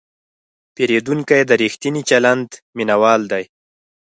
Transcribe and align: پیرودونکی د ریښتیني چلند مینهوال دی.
پیرودونکی 0.75 1.41
د 1.45 1.51
ریښتیني 1.61 2.01
چلند 2.09 2.49
مینهوال 2.77 3.21
دی. 3.31 3.43